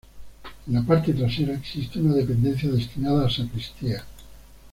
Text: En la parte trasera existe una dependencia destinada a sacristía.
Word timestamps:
En 0.67 0.73
la 0.73 0.81
parte 0.81 1.13
trasera 1.13 1.53
existe 1.53 1.99
una 1.99 2.15
dependencia 2.15 2.71
destinada 2.71 3.27
a 3.27 3.29
sacristía. 3.29 4.03